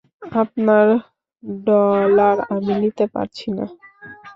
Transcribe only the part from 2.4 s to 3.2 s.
আমি নিতে